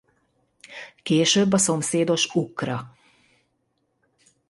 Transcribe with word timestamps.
Később 1.03 1.53
a 1.53 1.57
szomszédos 1.57 2.27
Ukkra. 2.35 2.95